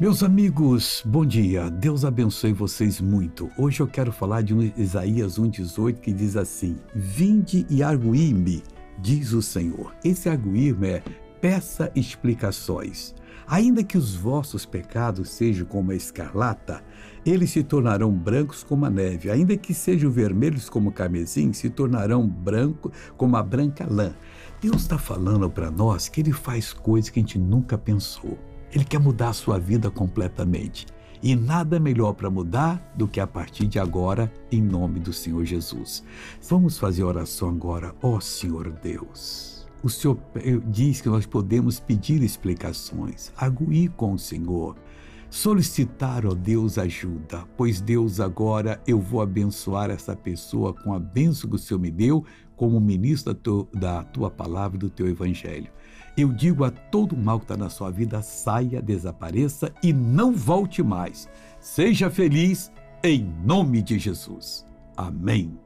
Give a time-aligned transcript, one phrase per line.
[0.00, 1.70] Meus amigos, bom dia.
[1.70, 3.50] Deus abençoe vocês muito.
[3.58, 8.62] Hoje eu quero falar de Isaías 1,18 que diz assim: Vinde e arguí-me,
[8.98, 9.94] diz o Senhor.
[10.02, 11.02] Esse arguir-me é
[11.40, 13.14] peça explicações.
[13.46, 16.82] Ainda que os vossos pecados sejam como a escarlata,
[17.24, 19.30] eles se tornarão brancos como a neve.
[19.30, 24.14] Ainda que sejam vermelhos como o carmesim, se tornarão branco como a branca lã.
[24.60, 28.38] Deus está falando para nós que Ele faz coisas que a gente nunca pensou.
[28.72, 30.86] Ele quer mudar a sua vida completamente.
[31.22, 35.44] E nada melhor para mudar do que a partir de agora, em nome do Senhor
[35.44, 36.02] Jesus.
[36.48, 40.16] Vamos fazer oração agora, ó Senhor Deus o Senhor
[40.66, 44.76] diz que nós podemos pedir explicações, arguir com o Senhor,
[45.32, 51.48] solicitar, ó Deus, ajuda, pois Deus, agora eu vou abençoar essa pessoa com a bênção
[51.48, 52.22] que o Senhor me deu,
[52.54, 55.72] como ministro da tua, da tua palavra e do teu evangelho.
[56.18, 60.82] Eu digo a todo mal que está na sua vida, saia, desapareça e não volte
[60.82, 61.26] mais.
[61.58, 62.70] Seja feliz
[63.02, 64.66] em nome de Jesus.
[64.94, 65.58] Amém.